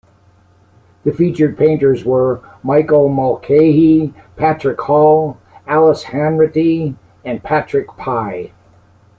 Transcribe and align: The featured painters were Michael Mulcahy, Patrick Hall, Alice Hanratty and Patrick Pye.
The 1.03 1.13
featured 1.13 1.59
painters 1.59 2.03
were 2.03 2.41
Michael 2.63 3.07
Mulcahy, 3.07 4.15
Patrick 4.35 4.81
Hall, 4.81 5.37
Alice 5.67 6.05
Hanratty 6.05 6.95
and 7.23 7.43
Patrick 7.43 7.87
Pye. 7.97 8.51